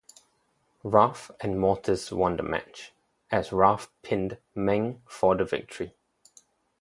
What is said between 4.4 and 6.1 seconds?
Meng for the victory.